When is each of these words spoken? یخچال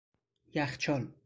یخچال 0.53 1.13